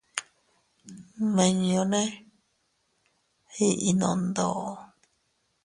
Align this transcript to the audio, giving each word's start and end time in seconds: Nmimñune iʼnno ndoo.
Nmimñune 1.23 2.01
iʼnno 3.67 4.09
ndoo. 4.25 4.69